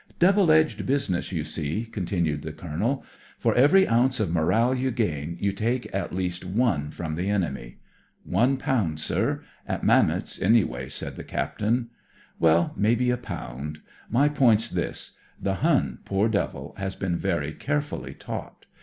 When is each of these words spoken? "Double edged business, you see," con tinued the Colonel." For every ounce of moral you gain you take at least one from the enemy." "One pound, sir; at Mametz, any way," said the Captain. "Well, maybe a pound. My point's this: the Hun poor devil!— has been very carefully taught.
"Double 0.27 0.51
edged 0.51 0.83
business, 0.87 1.31
you 1.31 1.43
see," 1.43 1.85
con 1.85 2.07
tinued 2.07 2.41
the 2.41 2.51
Colonel." 2.51 3.05
For 3.37 3.53
every 3.53 3.87
ounce 3.87 4.19
of 4.19 4.31
moral 4.33 4.73
you 4.73 4.89
gain 4.89 5.37
you 5.39 5.51
take 5.53 5.93
at 5.93 6.11
least 6.11 6.43
one 6.43 6.89
from 6.89 7.13
the 7.13 7.29
enemy." 7.29 7.77
"One 8.23 8.57
pound, 8.57 8.99
sir; 8.99 9.43
at 9.67 9.83
Mametz, 9.83 10.41
any 10.41 10.63
way," 10.63 10.89
said 10.89 11.17
the 11.17 11.23
Captain. 11.23 11.91
"Well, 12.39 12.73
maybe 12.75 13.11
a 13.11 13.15
pound. 13.17 13.81
My 14.09 14.27
point's 14.27 14.69
this: 14.69 15.15
the 15.39 15.57
Hun 15.61 15.99
poor 16.03 16.27
devil!— 16.27 16.73
has 16.79 16.95
been 16.95 17.15
very 17.15 17.53
carefully 17.53 18.15
taught. 18.15 18.65